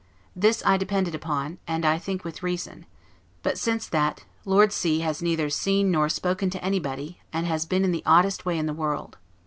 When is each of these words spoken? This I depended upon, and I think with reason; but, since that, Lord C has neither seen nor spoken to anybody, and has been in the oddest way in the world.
This 0.35 0.63
I 0.65 0.77
depended 0.77 1.13
upon, 1.13 1.59
and 1.67 1.85
I 1.85 1.99
think 1.99 2.23
with 2.23 2.41
reason; 2.41 2.87
but, 3.43 3.59
since 3.59 3.85
that, 3.85 4.23
Lord 4.45 4.73
C 4.73 5.01
has 5.01 5.21
neither 5.21 5.47
seen 5.51 5.91
nor 5.91 6.09
spoken 6.09 6.49
to 6.49 6.65
anybody, 6.65 7.19
and 7.31 7.45
has 7.45 7.67
been 7.67 7.83
in 7.85 7.91
the 7.91 8.01
oddest 8.03 8.43
way 8.43 8.57
in 8.57 8.65
the 8.65 8.73
world. 8.73 9.19